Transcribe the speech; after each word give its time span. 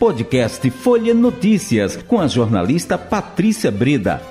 Podcast 0.00 0.70
Folha 0.70 1.12
Notícias, 1.12 1.94
com 1.94 2.18
a 2.18 2.26
jornalista 2.26 2.96
Patrícia 2.96 3.70
Breda. 3.70 4.22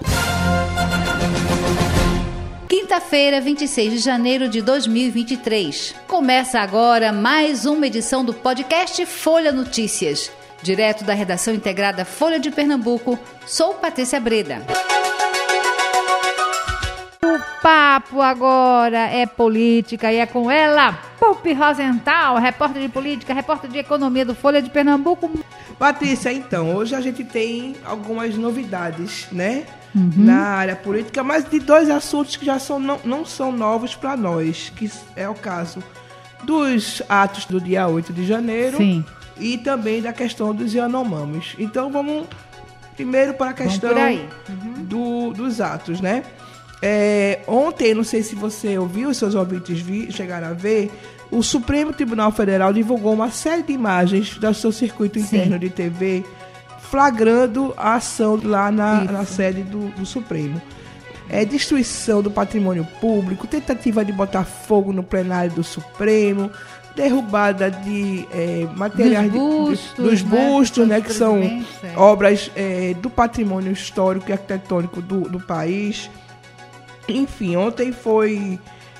Quinta-feira, 2.68 3.40
26 3.40 3.94
de 3.94 4.00
janeiro 4.00 4.50
de 4.50 4.64
2023. 4.64 5.94
Começa 6.08 6.60
agora 6.60 7.14
mais 7.14 7.68
uma 7.68 7.86
edição 7.86 8.26
do 8.26 8.34
podcast 8.34 9.06
Folha 9.06 9.52
Notícias. 9.52 10.32
Direto 10.64 11.04
da 11.04 11.14
redação 11.14 11.54
integrada 11.54 12.04
Folha 12.04 12.40
de 12.40 12.50
Pernambuco, 12.50 13.20
sou 13.46 13.76
Patrícia 13.76 14.20
Breda. 14.20 14.66
O 17.22 17.62
papo 17.62 18.24
agora 18.24 19.02
é 19.12 19.28
política 19.28 20.12
e 20.12 20.18
é 20.18 20.26
com 20.26 20.50
ela, 20.50 20.94
Pupi 21.20 21.54
Rosenthal, 21.54 22.38
repórter 22.38 22.82
de 22.82 22.90
política, 22.90 23.36
repórter 23.36 23.70
de 23.70 23.78
economia 23.78 24.26
do 24.26 24.34
Folha 24.34 24.64
de 24.64 24.70
Pernambuco. 24.72 25.30
Patrícia, 25.80 26.34
então, 26.34 26.76
hoje 26.76 26.94
a 26.94 27.00
gente 27.00 27.24
tem 27.24 27.78
algumas 27.86 28.36
novidades, 28.36 29.28
né? 29.32 29.64
Uhum. 29.96 30.12
Na 30.18 30.42
área 30.42 30.76
política, 30.76 31.24
mas 31.24 31.50
de 31.50 31.58
dois 31.58 31.90
assuntos 31.90 32.36
que 32.36 32.46
já 32.46 32.60
são, 32.60 32.80
não, 32.80 33.00
não 33.06 33.26
são 33.26 33.52
novos 33.52 33.96
para 33.96 34.16
nós, 34.18 34.72
que 34.76 34.92
é 35.16 35.28
o 35.28 35.34
caso 35.34 35.82
dos 36.44 37.02
atos 37.08 37.46
do 37.46 37.60
dia 37.60 37.88
8 37.88 38.14
de 38.14 38.26
janeiro 38.26 38.78
Sim. 38.78 39.04
e 39.40 39.58
também 39.58 40.02
da 40.02 40.14
questão 40.14 40.54
dos 40.54 40.74
Yanomamis. 40.74 41.56
Então 41.58 41.90
vamos 41.90 42.28
primeiro 42.96 43.34
para 43.34 43.52
a 43.52 43.54
questão 43.54 43.92
uhum. 43.96 44.84
do, 44.84 45.34
dos 45.34 45.62
atos, 45.62 46.02
né? 46.02 46.24
É, 46.82 47.40
ontem, 47.48 47.94
não 47.94 48.04
sei 48.04 48.22
se 48.22 48.36
você 48.36 48.78
ouviu, 48.78 49.14
seus 49.14 49.34
ouvintes 49.34 49.80
vi, 49.80 50.12
chegaram 50.12 50.50
a 50.50 50.54
ver, 50.54 50.92
o 51.32 51.44
Supremo 51.44 51.94
Tribunal 51.94 52.32
Federal 52.32 52.74
divulgou 52.74 53.14
uma 53.14 53.30
série 53.30 53.64
de 53.64 53.74
imagens 53.74 54.38
do 54.38 54.54
seu 54.54 54.72
circuito 54.72 55.20
interno 55.20 55.54
Sim. 55.54 55.60
de 55.60 55.70
TV 55.70 56.26
flagrando 56.90 57.74
a 57.78 57.96
ação 57.96 58.40
lá 58.44 58.72
na, 58.72 59.04
na 59.04 59.26
sede 59.26 59.62
do, 59.62 59.90
do, 59.90 60.06
Supremo. 60.06 60.60
É 61.30 61.46
destruição 61.46 62.24
do 62.24 62.32
patrimônio 62.32 62.86
público, 63.00 63.46
tentativa 63.46 64.04
de 64.04 64.12
botar 64.12 64.44
fogo 64.44 64.92
no 64.92 65.04
plenário 65.04 65.52
do 65.52 65.64
Supremo, 65.64 66.50
derrubada 66.96 67.70
de 67.70 68.28
é, 68.32 68.68
materiais 68.76 69.32
dos 69.32 69.40
bustos, 69.40 69.96
de, 69.96 70.02
dos 70.02 70.24
né? 70.24 70.48
bustos 70.48 70.88
né, 70.88 71.02
que 71.02 71.14
são 71.14 71.38
é. 71.38 71.64
obras 71.96 72.50
é, 72.56 72.96
do 72.96 73.10
patrimônio 73.10 73.72
histórico 73.72 74.30
e 74.30 74.34
arquitetônico 74.34 75.00
do, 75.02 75.30
do 75.30 75.40
país. 75.40 76.10
Enfim, 77.08 77.56
ontem 77.56 77.92
foi, 77.92 78.60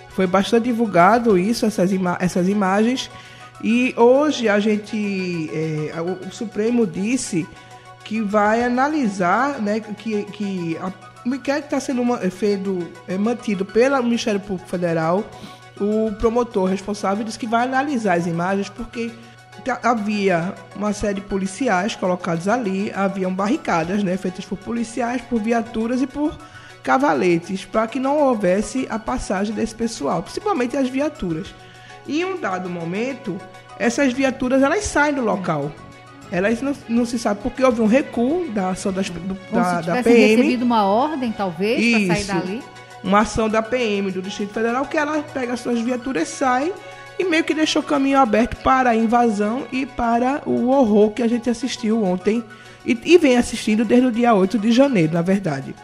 foi 0.10 0.28
bastante 0.28 0.66
divulgado 0.66 1.38
isso, 1.38 1.66
essas, 1.66 1.92
ima 1.92 2.18
essas 2.20 2.48
imagens. 2.48 3.10
E 3.64 3.94
hoje 3.98 4.48
a 4.48 4.60
gente, 4.60 5.50
é, 5.54 5.92
o, 6.02 6.32
Supremo 6.32 6.88
disse 6.88 7.48
que 8.04 8.22
vai 8.22 8.64
analisar, 8.64 9.62
né, 9.62 9.80
que, 9.80 10.24
que 10.24 10.78
a, 10.78 10.92
o 11.26 11.36
inquérito 11.36 11.66
está 11.66 11.80
sendo 11.80 12.04
feito, 12.32 12.90
é, 13.08 13.18
mantido 13.18 13.66
pelo 13.66 14.02
Ministério 14.02 14.40
Público 14.40 14.70
Federal. 14.70 15.24
O 15.80 16.12
promotor 16.18 16.70
responsável 16.70 17.24
disse 17.24 17.40
que 17.40 17.48
vai 17.48 17.64
analisar 17.64 18.18
as 18.18 18.28
imagens 18.28 18.70
porque 18.70 19.12
havia 19.84 20.54
uma 20.76 20.94
série 20.94 21.16
de 21.16 21.22
policiais 21.22 21.96
colocados 21.96 22.48
ali, 22.48 22.92
haviam 22.94 23.34
barricadas, 23.34 24.04
né, 24.04 24.18
feitas 24.18 24.46
por 24.46 24.58
policiais, 24.58 25.22
por 25.22 25.42
viaturas 25.42 26.02
e 26.02 26.08
por 26.08 26.38
cavaletes 26.90 27.66
para 27.66 27.86
que 27.86 28.00
não 28.00 28.18
houvesse 28.18 28.88
a 28.90 28.98
passagem 28.98 29.54
desse 29.54 29.76
pessoal, 29.76 30.24
principalmente 30.24 30.76
as 30.76 30.90
viaturas. 30.90 31.54
E 32.08 32.22
em 32.22 32.26
um 32.26 32.42
dado 32.42 32.68
momento, 32.68 33.40
essas 33.78 34.12
viaturas 34.12 34.64
elas 34.64 34.86
saem 34.86 35.14
do 35.14 35.22
local. 35.22 35.72
Elas 36.32 36.64
não, 36.64 36.74
não 36.88 37.06
se 37.06 37.20
sabe 37.20 37.42
porque 37.44 37.64
houve 37.64 37.80
um 37.80 37.86
recuo 37.86 38.50
da 38.50 38.72
ação 38.72 38.92
das, 38.92 39.08
do, 39.08 39.38
da, 39.52 39.84
se 39.84 39.88
da 39.88 40.02
PM. 40.02 40.36
recebido 40.38 40.66
uma 40.66 40.84
ordem, 40.84 41.32
talvez, 41.32 42.08
para 42.08 42.16
sair 42.16 42.26
dali. 42.26 42.64
Uma 43.04 43.20
ação 43.20 43.48
da 43.48 43.62
PM 43.62 44.10
do 44.10 44.20
Distrito 44.20 44.52
Federal 44.52 44.84
que 44.88 44.98
ela 44.98 45.22
pega 45.22 45.54
as 45.54 45.60
suas 45.60 45.80
viaturas, 45.80 46.28
sai 46.28 46.74
e 47.20 47.24
meio 47.24 47.44
que 47.44 47.54
deixou 47.54 47.84
o 47.84 47.86
caminho 47.86 48.18
aberto 48.18 48.56
para 48.64 48.90
a 48.90 48.96
invasão 48.96 49.68
e 49.72 49.86
para 49.86 50.42
o 50.44 50.70
horror 50.70 51.12
que 51.12 51.22
a 51.22 51.28
gente 51.28 51.52
assistiu 51.52 52.04
ontem 52.04 52.44
e, 52.84 52.98
e 53.06 53.18
vem 53.20 53.38
assistindo 53.38 53.86
desde 53.86 54.08
o 54.08 54.12
dia 54.12 54.34
8 54.34 54.58
de 54.58 54.72
janeiro, 54.72 55.14
na 55.14 55.22
verdade. 55.22 55.76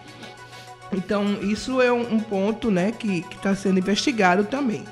Então, 0.95 1.37
isso 1.41 1.81
é 1.81 1.91
um, 1.91 2.15
um 2.15 2.19
ponto 2.19 2.71
né, 2.71 2.91
que 2.91 3.25
está 3.31 3.53
sendo 3.55 3.79
investigado 3.79 4.45
também. 4.45 4.83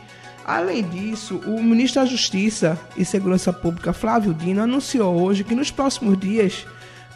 Além 0.45 0.83
disso, 0.83 1.41
o 1.45 1.63
ministro 1.63 2.01
da 2.01 2.07
Justiça 2.07 2.77
e 2.97 3.05
Segurança 3.05 3.53
Pública, 3.53 3.93
Flávio 3.93 4.33
Dino, 4.33 4.61
anunciou 4.61 5.21
hoje 5.21 5.43
que 5.43 5.55
nos 5.55 5.71
próximos 5.71 6.17
dias 6.19 6.65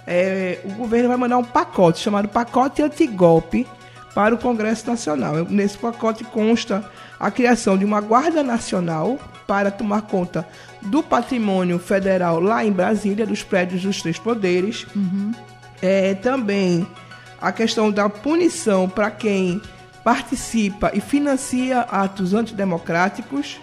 é, 0.06 0.60
o 0.64 0.70
governo 0.70 1.10
vai 1.10 1.18
mandar 1.18 1.38
um 1.38 1.44
pacote 1.44 2.00
chamado 2.00 2.30
Pacote 2.30 2.82
Antigolpe 2.82 3.68
para 4.16 4.34
o 4.34 4.38
Congresso 4.38 4.88
Nacional. 4.88 5.46
Nesse 5.50 5.78
pacote 5.78 6.24
consta 6.24 6.90
a 7.20 7.30
criação 7.30 7.78
de 7.78 7.84
uma 7.84 8.00
Guarda 8.00 8.42
Nacional 8.42 9.20
para 9.46 9.70
tomar 9.70 10.04
conta 10.04 10.48
do 10.82 11.04
patrimônio 11.04 11.78
federal 11.80 12.40
lá 12.40 12.64
em 12.64 12.72
Brasília, 12.72 13.26
dos 13.26 13.44
prédios 13.44 13.84
dos 13.84 14.02
três 14.02 14.18
poderes. 14.18 14.88
Uhum. 14.96 15.34
É, 15.82 16.16
também 16.16 16.88
a 17.42 17.52
questão 17.52 17.92
da 17.92 18.10
punição 18.10 18.90
para 18.90 19.12
quem 19.12 19.62
participa 20.04 20.92
e 20.94 21.02
financia 21.02 21.82
atos 21.82 22.34
antidemocráticos, 22.34 23.60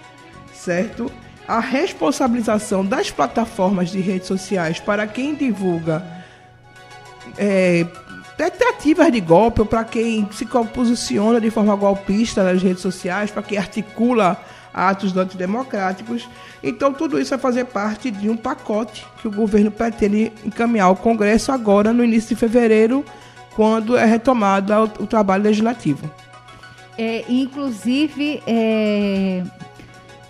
certo? 0.52 1.10
A 1.46 1.58
responsabilização 1.58 2.84
das 2.84 3.10
plataformas 3.10 3.90
de 3.90 4.00
redes 4.00 4.28
sociais 4.28 4.78
para 4.78 5.06
quem 5.06 5.34
divulga 5.34 6.04
é, 7.36 7.86
tentativas 8.36 9.10
de 9.12 9.20
golpe 9.20 9.60
ou 9.60 9.66
para 9.66 9.84
quem 9.84 10.28
se 10.32 10.46
posiciona 10.46 11.40
de 11.40 11.50
forma 11.50 11.74
golpista 11.76 12.42
nas 12.42 12.62
redes 12.62 12.82
sociais, 12.82 13.30
para 13.30 13.42
quem 13.42 13.58
articula 13.58 14.40
atos 14.72 15.16
antidemocráticos. 15.16 16.28
Então, 16.62 16.92
tudo 16.92 17.20
isso 17.20 17.30
vai 17.30 17.38
fazer 17.38 17.64
parte 17.66 18.10
de 18.10 18.28
um 18.28 18.36
pacote 18.36 19.06
que 19.20 19.28
o 19.28 19.30
governo 19.30 19.70
pretende 19.70 20.32
encaminhar 20.44 20.88
ao 20.88 20.96
Congresso 20.96 21.52
agora, 21.52 21.92
no 21.92 22.04
início 22.04 22.30
de 22.30 22.36
fevereiro, 22.36 23.04
quando 23.54 23.96
é 23.96 24.04
retomado 24.04 24.72
o, 24.98 25.06
trabalho 25.06 25.44
legislativo. 25.44 26.10
É, 26.98 27.24
inclusive, 27.28 28.42
é, 28.46 29.42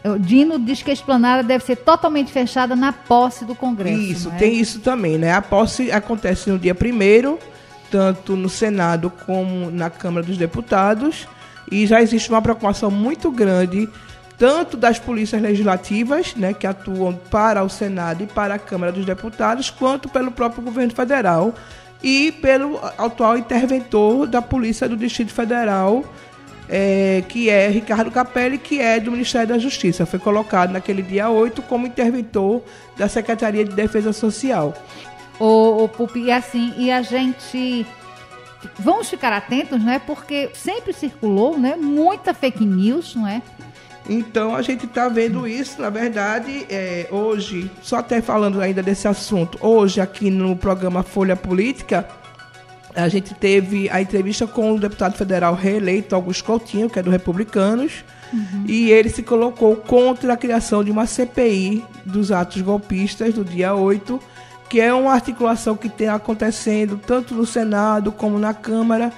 o 0.05 0.19
Dino 0.19 0.59
diz 0.59 0.83
que 0.83 0.91
a 0.91 0.95
esplanada 0.95 1.43
deve 1.43 1.65
ser 1.65 1.77
totalmente 1.77 2.33
fechada 2.33 2.77
na 2.77 2.93
posse 2.93 3.45
do 3.45 3.55
Congresso. 3.55 4.01
Isso, 4.01 4.29
é? 4.31 4.37
tem 4.37 4.59
isso 4.59 4.81
também, 4.81 5.19
né? 5.19 5.33
A 5.33 5.43
posse 5.43 5.91
acontece 5.91 6.51
no 6.51 6.59
dia 6.59 6.75
primeiro, 6.75 7.39
tanto 7.91 8.37
no 8.37 8.49
Senado 8.49 9.11
como 9.27 9.71
na 9.71 9.91
Câmara 9.91 10.27
dos 10.27 10.37
Deputados, 10.37 11.27
e 11.71 11.87
já 11.87 12.03
existe 12.03 12.29
uma 12.31 12.43
preocupação 12.43 12.91
muito 12.91 13.31
grande 13.31 13.89
tanto 14.37 14.77
das 14.77 14.99
polícias 14.99 15.41
legislativas, 15.41 16.35
né, 16.35 16.53
que 16.53 16.67
atuam 16.67 17.15
para 17.31 17.62
o 17.62 17.69
Senado 17.69 18.25
e 18.25 18.27
para 18.27 18.55
a 18.55 18.59
Câmara 18.59 18.91
dos 18.91 19.05
Deputados, 19.05 19.71
quanto 19.71 20.09
pelo 20.09 20.33
próprio 20.33 20.62
governo 20.62 20.93
federal, 20.93 21.55
e 22.05 22.31
pelo 22.31 22.79
atual 22.99 23.39
interventor 23.39 24.27
da 24.27 24.43
Polícia 24.43 24.87
do 24.87 24.95
Distrito 24.95 25.33
Federal, 25.33 26.05
é, 26.69 27.25
que 27.27 27.49
é 27.49 27.67
Ricardo 27.69 28.11
Capelli, 28.11 28.59
que 28.59 28.79
é 28.79 29.01
do 29.01 29.11
Ministério 29.11 29.49
da 29.49 29.59
Justiça. 29.59 30.05
Foi 30.05 30.19
colocado 30.19 30.71
naquele 30.71 31.01
dia 31.01 31.31
8 31.31 31.63
como 31.63 31.87
interventor 31.87 32.63
da 32.99 33.09
Secretaria 33.09 33.65
de 33.65 33.75
Defesa 33.75 34.13
Social. 34.13 34.75
O, 35.41 35.89
Pupi, 35.89 36.25
e 36.25 36.31
assim, 36.31 36.75
e 36.77 36.93
a 36.93 37.01
gente 37.01 37.87
vamos 38.79 39.09
ficar 39.09 39.33
atentos, 39.33 39.83
né? 39.83 39.99
Porque 39.99 40.51
sempre 40.53 40.93
circulou, 40.93 41.59
né? 41.59 41.75
Muita 41.75 42.35
fake 42.35 42.67
news, 42.67 43.17
não 43.17 43.27
é? 43.27 43.41
Então 44.09 44.55
a 44.55 44.63
gente 44.63 44.85
está 44.85 45.09
vendo 45.09 45.47
isso, 45.49 45.81
na 45.81 45.89
verdade, 45.89 46.67
é, 46.69 47.09
hoje, 47.11 47.71
só 47.83 47.97
até 47.97 48.21
falando 48.21 48.61
ainda 48.61 48.83
desse 48.83 49.09
assunto, 49.09 49.59
hoje 49.61 50.01
aqui 50.01 50.31
no 50.31 50.55
programa 50.55 51.03
Folha 51.03 51.35
Política, 51.35 52.06
a 52.95 53.09
gente 53.09 53.35
teve 53.35 53.89
a 53.91 54.01
entrevista 54.01 54.47
com 54.47 54.73
o 54.73 54.79
deputado 54.79 55.17
federal 55.17 55.55
reeleito 55.55 56.15
Augusto 56.15 56.45
Coutinho, 56.45 56.89
que 56.89 56.99
é 56.99 57.03
do 57.03 57.11
Republicanos, 57.11 58.05
uhum. 58.33 58.65
e 58.69 58.91
ele 58.91 59.09
se 59.09 59.23
colocou 59.23 59.75
contra 59.77 60.35
a 60.35 60.37
criação 60.37 60.85
de 60.85 60.91
uma 60.91 61.07
CPI 61.07 61.85
dos 62.05 62.31
atos 62.31 62.62
golpistas 62.62 63.35
do 63.35 63.45
dia 63.45 63.75
8, 63.75 64.21
que 64.69 64.81
é 64.81 64.93
uma 64.95 65.12
articulação 65.12 65.77
que 65.77 65.89
tem 65.89 66.09
acontecendo 66.09 67.00
tanto 67.05 67.35
no 67.35 67.45
Senado 67.45 68.12
como 68.12 68.39
na 68.39 68.55
Câmara 68.55 69.12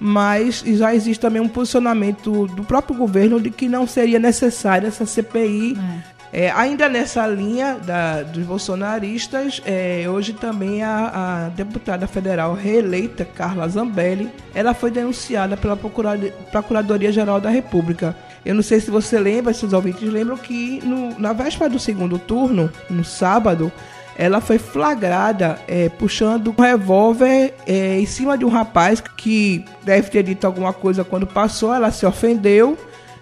mas 0.00 0.64
já 0.66 0.94
existe 0.94 1.20
também 1.20 1.42
um 1.42 1.48
posicionamento 1.48 2.46
do 2.46 2.64
próprio 2.64 2.96
governo 2.96 3.38
de 3.38 3.50
que 3.50 3.68
não 3.68 3.86
seria 3.86 4.18
necessária 4.18 4.88
essa 4.88 5.04
CPI. 5.04 5.76
É. 6.16 6.20
É, 6.32 6.50
ainda 6.52 6.88
nessa 6.88 7.26
linha 7.26 7.74
da, 7.74 8.22
dos 8.22 8.44
bolsonaristas, 8.44 9.60
é, 9.66 10.04
hoje 10.08 10.32
também 10.32 10.80
a, 10.80 11.46
a, 11.46 11.48
deputada 11.48 12.06
federal 12.06 12.54
reeleita, 12.54 13.24
Carla 13.24 13.68
Zambelli, 13.68 14.30
ela 14.54 14.72
foi 14.72 14.92
denunciada 14.92 15.56
pela 15.56 15.76
Procuradoria-Geral 15.76 17.40
da 17.40 17.50
República. 17.50 18.14
Eu 18.44 18.54
não 18.54 18.62
sei 18.62 18.78
se 18.78 18.92
você 18.92 19.18
lembra, 19.18 19.52
se 19.52 19.66
os 19.66 19.72
ouvintes 19.72 20.08
lembram, 20.08 20.36
que 20.36 20.80
no, 20.84 21.18
na 21.18 21.32
véspera 21.32 21.68
do 21.68 21.80
segundo 21.80 22.16
turno, 22.16 22.70
no 22.88 23.04
sábado, 23.04 23.72
ela 24.20 24.42
foi 24.42 24.58
flagrada 24.58 25.58
é, 25.66 25.88
puxando 25.88 26.48
um 26.48 26.62
revólver 26.62 27.54
é, 27.66 27.98
em 27.98 28.04
cima 28.04 28.36
de 28.36 28.44
um 28.44 28.50
rapaz 28.50 29.00
que 29.00 29.64
deve 29.82 30.10
ter 30.10 30.22
dito 30.22 30.46
alguma 30.46 30.74
coisa 30.74 31.02
quando 31.02 31.26
passou. 31.26 31.72
Ela 31.74 31.90
se 31.90 32.04
ofendeu 32.04 32.76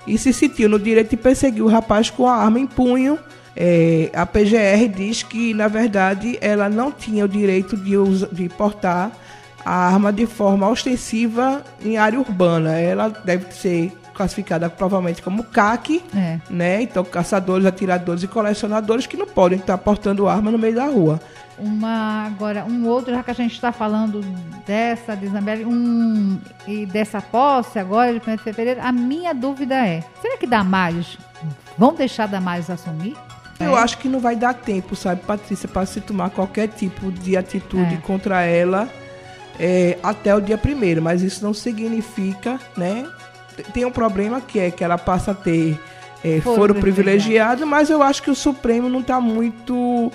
e 0.09 0.19
se 0.19 0.33
sentiu 0.33 0.69
no 0.69 0.77
direito 0.77 1.11
de 1.11 1.17
perseguir 1.17 1.63
o 1.63 1.69
rapaz 1.69 2.11
com 2.11 2.27
a 2.27 2.35
arma 2.35 2.59
em 2.59 2.67
punho. 2.67 3.17
É, 3.55 4.11
a 4.13 4.27
PGR 4.27 4.89
diz 4.93 5.23
que, 5.23 5.55
na 5.55 5.69
verdade, 5.69 6.37
ela 6.41 6.69
não 6.69 6.91
tinha 6.91 7.25
o 7.25 7.29
direito 7.29 7.77
de, 7.77 7.95
de 8.33 8.49
portar 8.49 9.13
a 9.65 9.73
arma 9.73 10.13
de 10.13 10.27
forma 10.27 10.69
ostensiva 10.69 11.63
em 11.81 11.97
área 11.97 12.19
urbana. 12.19 12.77
Ela 12.77 13.09
deve 13.09 13.55
ser 13.55 13.93
classificada 14.19 14.69
provavelmente 14.69 15.23
como 15.23 15.45
CAC, 15.45 16.03
é. 16.15 16.41
né? 16.51 16.83
Então, 16.83 17.05
caçadores, 17.05 17.65
atiradores 17.65 18.25
e 18.25 18.27
colecionadores 18.27 19.07
que 19.07 19.17
não 19.17 19.27
podem 19.27 19.61
estar 19.61 19.79
portando 19.79 20.27
arma 20.27 20.51
no 20.51 20.59
meio 20.59 20.75
da 20.75 20.87
rua. 20.87 21.21
Uma, 21.57 22.27
agora, 22.27 22.65
um 22.65 22.87
outro, 22.87 23.15
já 23.15 23.23
que 23.23 23.31
a 23.31 23.35
gente 23.35 23.53
está 23.53 23.71
falando 23.71 24.21
dessa 24.67 25.17
de 25.17 25.29
Zambelli, 25.29 25.65
um, 25.65 26.39
e 26.67 26.85
dessa 26.85 27.21
posse 27.21 27.79
agora 27.79 28.13
de 28.13 28.19
1 28.19 28.37
de 28.37 28.43
fevereiro, 28.43 28.81
a 28.83 28.91
minha 28.91 29.33
dúvida 29.33 29.75
é, 29.75 30.03
será 30.21 30.37
que 30.37 30.47
Damares, 30.47 31.17
vão 31.77 31.95
deixar 31.95 32.27
Damares 32.27 32.69
assumir? 32.71 33.17
Eu 33.61 33.77
é. 33.77 33.81
acho 33.81 33.99
que 33.99 34.09
não 34.09 34.21
vai 34.21 34.35
dar 34.35 34.55
tempo, 34.55 34.97
sabe, 34.97 35.23
Patrícia, 35.23 35.69
para 35.69 35.87
se 35.87 36.01
tomar 36.01 36.31
qualquer 36.31 36.69
tipo 36.69 37.11
de 37.11 37.37
atitude 37.37 37.95
é. 37.95 37.99
contra 37.99 38.43
ela 38.43 38.89
é, 39.59 39.99
até 40.03 40.35
o 40.35 40.41
dia 40.41 40.59
primeiro, 40.59 41.03
mas 41.03 41.23
isso 41.23 41.43
não 41.45 41.53
significa, 41.53 42.61
né, 42.77 43.05
tem 43.73 43.85
um 43.85 43.91
problema 43.91 44.41
que 44.41 44.59
é 44.59 44.71
que 44.71 44.83
ela 44.83 44.99
passa 44.99 45.33
a 45.33 45.35
ter 45.35 45.81
é, 46.25 46.41
foro, 46.41 46.57
foro 46.57 46.75
privilegiado, 46.75 47.67
mas 47.67 47.91
eu 47.91 48.03
acho 48.03 48.23
que 48.23 48.31
o 48.31 48.35
Supremo 48.35 48.89
não 48.89 49.01
está 49.01 49.21
muito 49.21 50.11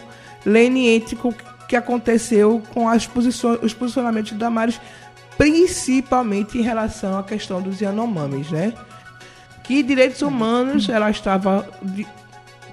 leniente 0.45 1.15
com 1.15 1.29
o 1.29 1.35
que 1.67 1.75
aconteceu 1.75 2.61
com 2.73 2.87
as 2.87 3.07
posições, 3.07 3.59
os 3.61 3.73
posicionamentos 3.73 4.33
da 4.33 4.45
Damares, 4.45 4.79
principalmente 5.37 6.57
em 6.57 6.61
relação 6.61 7.17
à 7.17 7.23
questão 7.23 7.61
dos 7.61 7.81
Yanomamis, 7.81 8.51
né? 8.51 8.73
Que 9.63 9.81
direitos 9.81 10.21
humanos 10.21 10.89
ela 10.89 11.09
estava 11.09 11.67
de, 11.81 12.05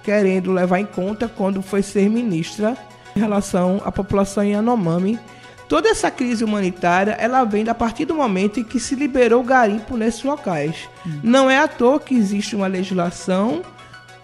querendo 0.02 0.52
levar 0.52 0.81
em 0.81 0.87
conta 0.87 1.28
quando 1.28 1.62
foi 1.62 1.82
ser 1.82 2.11
ministra 2.11 2.76
em 3.14 3.20
relação 3.20 3.81
à 3.84 3.93
população 3.93 4.44
Yanomami 4.44 5.19
Toda 5.70 5.88
essa 5.88 6.11
crise 6.11 6.43
humanitária, 6.43 7.12
ela 7.12 7.44
vem 7.44 7.69
a 7.69 7.75
partir 7.76 8.05
do 8.05 8.12
momento 8.12 8.58
em 8.58 8.64
que 8.64 8.81
se 8.81 8.96
liberou 8.96 9.40
o 9.40 9.44
garimpo 9.44 9.96
nesses 9.96 10.25
locais. 10.25 10.88
Hum. 11.06 11.20
Não 11.22 11.49
é 11.49 11.58
à 11.58 11.69
toa 11.69 12.00
que 12.00 12.12
existe 12.12 12.56
uma 12.56 12.67
legislação 12.67 13.62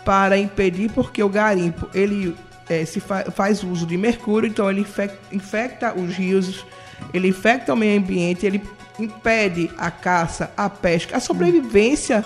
para 0.05 0.37
impedir, 0.37 0.91
porque 0.91 1.23
o 1.23 1.29
garimpo 1.29 1.89
ele 1.95 2.37
é, 2.69 2.85
se 2.85 2.99
fa 2.99 3.31
faz 3.31 3.63
uso 3.63 3.87
de 3.87 3.97
mercúrio, 3.97 4.49
então 4.49 4.69
ele 4.69 4.81
infecta, 4.81 5.19
infecta 5.31 5.95
os 5.97 6.17
rios, 6.17 6.67
ele 7.15 7.29
infecta 7.29 7.73
o 7.73 7.77
meio 7.77 8.01
ambiente, 8.01 8.45
ele 8.45 8.61
impede 8.99 9.71
a 9.79 9.89
caça, 9.89 10.51
a 10.57 10.69
pesca, 10.69 11.17
a 11.17 11.21
sobrevivência 11.21 12.25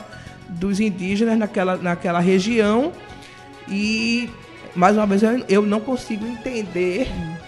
dos 0.49 0.81
indígenas 0.81 1.37
naquela, 1.37 1.77
naquela 1.77 2.21
região. 2.21 2.91
E, 3.69 4.31
mais 4.75 4.97
uma 4.97 5.07
vez, 5.07 5.23
eu, 5.23 5.45
eu 5.47 5.63
não 5.63 5.79
consigo 5.79 6.27
entender. 6.27 7.07
Hum 7.13 7.40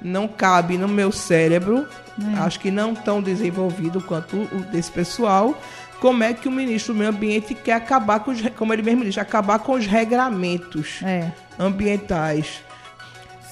não 0.00 0.26
cabe 0.26 0.78
no 0.78 0.88
meu 0.88 1.12
cérebro, 1.12 1.86
é. 2.34 2.38
acho 2.38 2.60
que 2.60 2.70
não 2.70 2.94
tão 2.94 3.22
desenvolvido 3.22 4.00
quanto 4.00 4.36
o 4.36 4.64
desse 4.70 4.90
pessoal, 4.90 5.58
como 6.00 6.22
é 6.24 6.32
que 6.32 6.48
o 6.48 6.50
ministro 6.50 6.94
do 6.94 6.98
Meio 6.98 7.10
Ambiente 7.10 7.54
quer 7.54 7.74
acabar 7.74 8.20
com 8.20 8.30
os, 8.30 8.40
como 8.56 8.72
ele 8.72 8.82
mesmo 8.82 9.04
diz, 9.04 9.18
acabar 9.18 9.58
com 9.58 9.72
os 9.72 9.86
regramentos 9.86 11.00
é. 11.02 11.30
ambientais. 11.58 12.62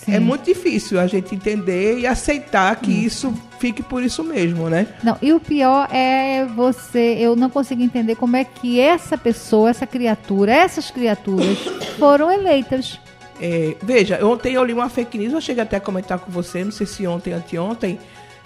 Sim. 0.08 0.14
É 0.14 0.20
muito 0.20 0.44
difícil 0.44 0.98
a 0.98 1.06
gente 1.06 1.34
entender 1.34 1.98
e 1.98 2.06
aceitar 2.06 2.74
que 2.76 2.90
hum. 2.90 3.00
isso 3.00 3.34
fique 3.58 3.82
por 3.82 4.02
isso 4.02 4.24
mesmo, 4.24 4.70
né? 4.70 4.86
Não, 5.02 5.18
e 5.20 5.32
o 5.32 5.40
pior 5.40 5.88
é 5.92 6.46
você, 6.46 7.16
eu 7.18 7.36
não 7.36 7.50
consigo 7.50 7.82
entender 7.82 8.14
como 8.14 8.36
é 8.36 8.44
que 8.44 8.80
essa 8.80 9.18
pessoa, 9.18 9.68
essa 9.68 9.86
criatura, 9.86 10.52
essas 10.52 10.90
criaturas 10.90 11.58
foram 11.98 12.30
eleitas. 12.30 12.98
É, 13.40 13.76
veja, 13.82 14.24
ontem 14.24 14.54
eu 14.54 14.64
li 14.64 14.72
uma 14.72 14.88
fake 14.88 15.16
news, 15.16 15.32
eu 15.32 15.40
cheguei 15.40 15.62
até 15.62 15.76
a 15.76 15.80
comentar 15.80 16.18
com 16.18 16.30
você, 16.30 16.64
não 16.64 16.72
sei 16.72 16.86
se 16.86 17.06
ontem 17.06 17.32
ou 17.32 17.38
anteontem, 17.38 17.98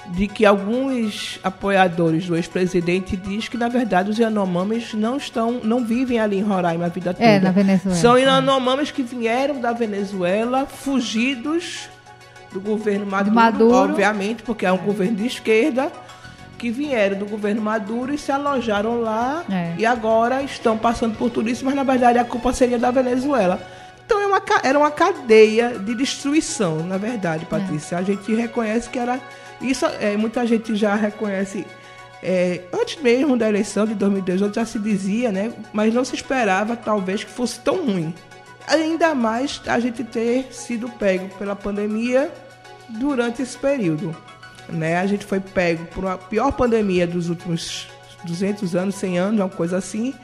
de 0.09 0.27
que 0.27 0.45
alguns 0.45 1.39
apoiadores 1.43 2.27
do 2.27 2.37
ex-presidente 2.37 3.17
diz 3.17 3.49
que 3.49 3.57
na 3.57 3.69
verdade 3.69 4.11
os 4.11 4.19
Yanomamis 4.19 4.95
não 4.95 5.17
estão, 5.17 5.61
não 5.63 5.85
vivem 5.85 6.19
ali 6.19 6.39
em 6.39 6.43
Roraima 6.43 6.87
a 6.87 6.89
vida 6.89 7.11
é, 7.11 7.13
toda. 7.13 7.25
É, 7.25 7.41
na 7.41 7.51
Venezuela. 7.51 7.97
São 7.97 8.19
Yanomamis 8.19 8.91
que 8.91 9.03
vieram 9.03 9.61
da 9.61 9.73
Venezuela, 9.73 10.67
fugidos 10.67 11.89
do 12.53 12.61
governo 12.61 13.07
Maduro, 13.07 13.35
Maduro. 13.35 13.75
obviamente, 13.75 14.43
porque 14.43 14.67
é 14.67 14.73
um 14.73 14.79
governo 14.79 15.17
de 15.17 15.27
esquerda, 15.27 15.91
que 16.59 16.71
vieram 16.71 17.19
do 17.19 17.27
governo 17.27 17.61
Maduro 17.61 18.15
e 18.15 18.19
se 18.19 18.31
alojaram 18.31 19.01
lá 19.01 19.45
é. 19.51 19.75
e 19.79 19.85
agora 19.85 20.43
estão 20.43 20.79
passando 20.79 21.17
por 21.17 21.29
tudo 21.29 21.49
isso, 21.49 21.65
mas 21.65 21.75
na 21.75 21.83
verdade 21.83 22.19
a 22.19 22.25
culpa 22.25 22.53
seria 22.53 22.79
da 22.79 22.91
Venezuela. 22.91 23.61
É 24.33 24.35
uma, 24.35 24.43
era 24.63 24.79
uma 24.79 24.91
cadeia 24.91 25.79
de 25.79 25.95
destruição, 25.95 26.83
na 26.87 26.97
verdade, 26.97 27.45
Patrícia. 27.45 27.97
É. 27.97 27.99
A 27.99 28.03
gente 28.03 28.35
reconhece 28.35 28.89
que 28.89 28.99
era. 28.99 29.21
Isso 29.61 29.85
é, 29.87 30.17
muita 30.17 30.47
gente 30.47 30.75
já 30.75 30.95
reconhece. 30.95 31.67
É, 32.23 32.63
antes 32.73 33.03
mesmo 33.03 33.37
da 33.37 33.49
eleição 33.49 33.85
de 33.85 33.95
2018 33.95 34.55
já 34.55 34.65
se 34.65 34.79
dizia, 34.79 35.31
né? 35.31 35.53
Mas 35.73 35.93
não 35.93 36.05
se 36.05 36.15
esperava, 36.15 36.77
talvez, 36.77 37.25
que 37.25 37.31
fosse 37.31 37.61
tão 37.61 37.85
ruim. 37.85 38.15
Ainda 38.67 39.15
mais 39.15 39.61
a 39.67 39.79
gente 39.79 40.05
ter 40.05 40.53
sido 40.53 40.89
pego 40.89 41.29
pela 41.37 41.55
pandemia 41.55 42.31
durante 42.89 43.43
esse 43.43 43.59
período. 43.59 44.17
Né? 44.69 44.99
A 44.99 45.07
gente 45.07 45.27
foi 45.27 45.41
pego 45.41 45.85
por 45.87 46.05
uma 46.05 46.17
pior 46.17 46.53
pandemia 46.53 47.07
dos 47.07 47.29
últimos 47.29 47.89
200 48.25 48.77
anos, 48.77 48.95
100 48.95 49.19
anos, 49.19 49.41
uma 49.41 49.49
coisa 49.49 49.77
assim. 49.77 50.15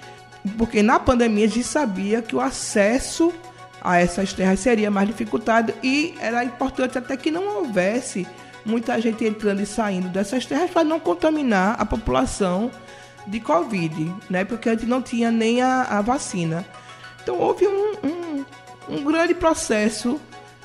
Porque 0.57 0.83
na 0.83 1.01
pandemia 1.01 1.47
a 1.47 1.49
gente 1.49 1.65
sabia 1.65 2.23
que 2.23 2.37
o 2.37 2.41
acesso 2.41 3.35
a 3.81 3.99
essas 3.99 4.33
terras 4.33 4.61
seria 4.61 4.91
mais 4.91 5.07
dificultado 5.07 5.73
e 5.83 6.15
era 6.21 6.45
importante 6.45 6.99
até 6.99 7.17
que 7.17 7.31
não 7.31 7.59
houvesse 7.59 8.27
muita 8.65 9.01
gente 9.01 9.25
entrando 9.25 9.61
e 9.61 9.67
saindo 9.67 10.09
dessas 10.09 10.45
terras 10.45 10.71
para 10.71 10.85
não 10.85 11.01
contaminar 11.01 11.77
a 11.81 11.87
população 11.87 12.71
de 13.27 13.41
Covid, 13.41 14.15
né? 14.29 14.45
Porque 14.45 14.69
a 14.69 14.73
gente 14.73 14.87
não 14.87 15.03
tinha 15.03 15.31
nem 15.31 15.63
a, 15.63 15.83
a 15.83 16.01
vacina. 16.01 16.65
Então 17.23 17.39
houve 17.39 17.67
um, 17.67 17.93
um, 18.05 18.45
um, 18.89 19.05
grande 19.05 19.35
processo, 19.35 20.21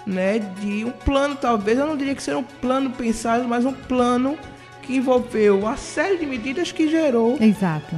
né? 0.06 0.40
De 0.40 0.86
um 0.86 0.92
plano, 0.92 1.36
talvez, 1.36 1.78
eu 1.78 1.86
não 1.86 1.98
diria 1.98 2.16
que 2.16 2.24
seja 2.24 2.38
um 2.38 2.44
plano 2.44 2.90
pensado, 2.92 3.48
mas 3.48 3.66
um 3.66 3.74
plano 3.74 4.38
que 4.84 4.98
envolveu 4.98 5.60
uma 5.60 5.78
série 5.78 6.18
de 6.18 6.26
medidas 6.26 6.72
que 6.72 6.90
gerou. 6.90 7.38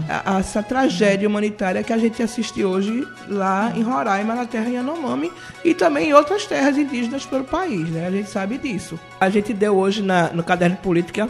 A, 0.08 0.40
essa 0.40 0.64
tragédia 0.64 1.28
humanitária 1.28 1.84
que 1.84 1.92
a 1.92 1.98
gente 1.98 2.22
assiste 2.22 2.64
hoje 2.64 3.06
lá 3.28 3.74
em 3.76 3.82
Roraima, 3.82 4.36
na 4.36 4.46
terra 4.46 4.70
Yanomami, 4.70 5.32
e 5.64 5.74
também 5.74 6.10
em 6.10 6.14
outras 6.14 6.46
terras 6.46 6.78
indígenas 6.78 7.26
pelo 7.26 7.44
país, 7.44 7.90
né? 7.90 8.08
A 8.08 8.12
gente 8.12 8.30
sabe 8.30 8.58
disso. 8.58 9.00
A 9.20 9.30
gente 9.30 9.54
deu 9.54 9.76
hoje 9.76 10.02
na, 10.02 10.30
no 10.30 10.44
caderno 10.44 10.76
de 10.76 10.82
política, 10.82 11.30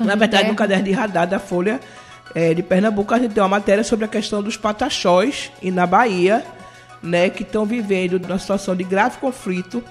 na 0.00 0.14
verdade 0.14 0.42
terra. 0.42 0.48
no 0.48 0.54
caderno 0.54 0.84
de 0.84 0.92
radar 0.92 1.26
da 1.26 1.38
Folha 1.38 1.80
é, 2.34 2.54
de 2.54 2.62
Pernambuco, 2.62 3.12
a 3.12 3.18
gente 3.18 3.32
deu 3.32 3.42
uma 3.42 3.50
matéria 3.50 3.82
sobre 3.82 4.04
a 4.04 4.08
questão 4.08 4.42
dos 4.42 4.56
pataxós 4.56 5.50
e 5.60 5.70
na 5.70 5.86
Bahia, 5.86 6.44
né, 7.02 7.28
que 7.28 7.42
estão 7.42 7.66
vivendo 7.66 8.24
uma 8.24 8.38
situação 8.38 8.74
de 8.74 8.84
grave 8.84 9.18
conflito 9.18 9.82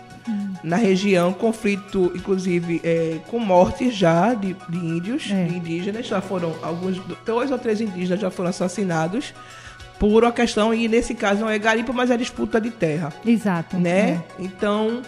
na 0.64 0.76
região, 0.78 1.32
conflito, 1.32 2.12
inclusive, 2.16 2.82
é, 2.84 3.20
com 3.28 3.40
mortes 3.40 3.96
já 3.96 4.34
de, 4.34 4.56
de 4.68 4.78
índios, 4.78 5.30
é. 5.32 5.46
de 5.46 5.56
indígenas. 5.58 6.08
Já 6.08 6.22
foram 6.22 6.56
alguns, 6.64 7.00
dois 7.26 7.52
ou 7.52 7.58
três 7.60 7.82
indígenas 7.82 8.20
já 8.20 8.32
foram 8.32 8.50
assassinados 8.50 9.34
por 10.00 10.24
uma 10.24 10.32
questão, 10.32 10.74
e 10.74 10.88
nesse 10.88 11.14
caso 11.14 11.42
não 11.42 11.50
é 11.50 11.58
garimpo, 11.58 11.94
mas 11.94 12.12
é 12.12 12.18
disputa 12.18 12.60
de 12.60 12.72
terra. 12.72 13.14
Exato. 13.26 13.78
Né? 13.78 14.10
É. 14.10 14.22
Então, 14.40 15.02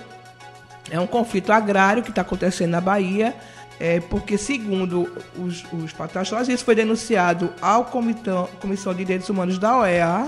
é 0.89 0.99
um 0.99 1.07
conflito 1.07 1.51
agrário 1.51 2.03
que 2.03 2.09
está 2.09 2.21
acontecendo 2.21 2.71
na 2.71 2.81
Bahia. 2.81 3.35
É, 3.79 3.99
porque, 3.99 4.39
segundo 4.39 5.07
os, 5.37 5.63
os 5.71 5.93
pataxós, 5.93 6.47
isso 6.49 6.65
foi 6.65 6.73
denunciado 6.73 7.53
ao 7.61 7.85
Comitão, 7.85 8.49
Comissão 8.59 8.91
de 8.91 9.05
Direitos 9.05 9.29
Humanos 9.29 9.59
da 9.59 9.77
OEA, 9.77 10.27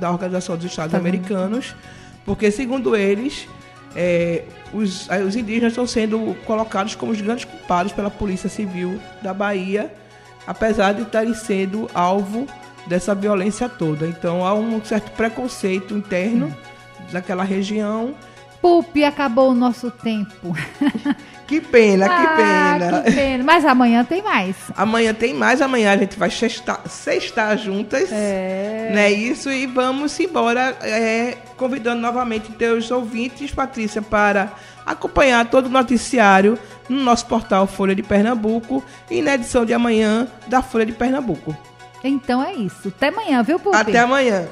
da 0.00 0.10
Organização 0.10 0.56
dos 0.56 0.64
Estados 0.64 0.92
tá 0.92 0.98
Americanos, 0.98 1.76
porque, 2.24 2.50
segundo 2.50 2.96
eles, 2.96 3.46
é, 3.96 4.44
os, 4.72 5.08
os 5.08 5.34
indígenas 5.34 5.72
estão 5.72 5.86
sendo 5.86 6.36
colocados 6.44 6.94
como 6.94 7.12
os 7.12 7.20
grandes 7.20 7.46
culpados 7.46 7.92
pela 7.92 8.10
Polícia 8.10 8.48
Civil 8.48 9.00
da 9.22 9.32
Bahia, 9.32 9.92
apesar 10.46 10.92
de 10.92 11.02
estarem 11.02 11.32
sendo 11.32 11.90
alvo 11.94 12.46
dessa 12.86 13.14
violência 13.14 13.68
toda. 13.68 14.06
Então 14.06 14.44
há 14.44 14.54
um 14.54 14.84
certo 14.84 15.10
preconceito 15.12 15.96
interno 15.96 16.54
daquela 17.10 17.42
região. 17.42 18.14
Pupi, 18.60 19.02
acabou 19.02 19.50
o 19.50 19.54
nosso 19.54 19.90
tempo. 19.90 20.54
Que 21.46 21.60
pena, 21.60 22.06
ah, 22.06 22.18
que 22.18 22.36
pena. 22.42 23.02
Que 23.02 23.12
pena. 23.12 23.44
Mas 23.44 23.64
amanhã 23.64 24.04
tem 24.04 24.20
mais. 24.20 24.56
Amanhã 24.76 25.14
tem 25.14 25.32
mais. 25.32 25.62
Amanhã 25.62 25.92
a 25.92 25.96
gente 25.96 26.18
vai 26.18 26.28
sextar, 26.28 26.80
sextar 26.88 27.56
juntas. 27.56 28.10
É. 28.10 28.90
Né, 28.92 29.12
isso, 29.12 29.48
e 29.48 29.64
vamos 29.64 30.18
embora. 30.18 30.76
É, 30.82 31.36
convidando 31.56 32.00
novamente 32.00 32.52
teus 32.52 32.90
ouvintes, 32.90 33.50
Patrícia, 33.50 34.02
para 34.02 34.52
acompanhar 34.84 35.48
todo 35.50 35.66
o 35.66 35.70
noticiário 35.70 36.58
no 36.88 37.02
nosso 37.02 37.26
portal 37.26 37.66
Folha 37.66 37.94
de 37.94 38.02
Pernambuco 38.02 38.84
e 39.10 39.22
na 39.22 39.34
edição 39.34 39.64
de 39.64 39.72
amanhã 39.72 40.28
da 40.46 40.62
Folha 40.62 40.86
de 40.86 40.92
Pernambuco. 40.92 41.56
Então 42.04 42.42
é 42.42 42.52
isso. 42.52 42.88
Até 42.88 43.08
amanhã, 43.08 43.42
viu, 43.42 43.58
Pupi? 43.58 43.76
Até 43.76 43.98
amanhã. 43.98 44.46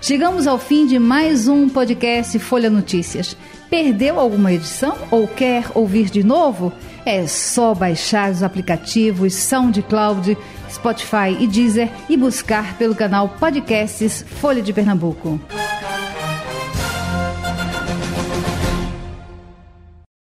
Chegamos 0.00 0.46
ao 0.46 0.56
fim 0.56 0.86
de 0.86 1.00
mais 1.00 1.48
um 1.48 1.68
podcast 1.68 2.38
Folha 2.38 2.70
Notícias. 2.70 3.36
Perdeu 3.68 4.20
alguma 4.20 4.52
edição 4.52 4.96
ou 5.10 5.26
quer 5.26 5.64
ouvir 5.74 6.08
de 6.08 6.22
novo? 6.22 6.72
É 7.04 7.26
só 7.26 7.74
baixar 7.74 8.30
os 8.30 8.42
aplicativos 8.42 9.34
SoundCloud, 9.34 10.38
Spotify 10.76 11.36
e 11.40 11.46
Deezer 11.46 11.90
e 12.08 12.16
buscar 12.16 12.76
pelo 12.78 12.94
canal 12.94 13.28
Podcasts 13.40 14.24
Folha 14.40 14.62
de 14.62 14.72
Pernambuco. 14.72 15.40